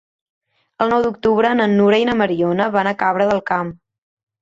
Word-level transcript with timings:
El 0.85 0.91
nou 0.93 1.03
d'octubre 1.09 1.53
na 1.61 1.69
Nura 1.75 2.01
i 2.07 2.09
na 2.11 2.17
Mariona 2.25 2.71
van 2.79 2.93
a 2.93 2.99
Cabra 3.07 3.33
del 3.33 3.47
Camp. 3.55 3.75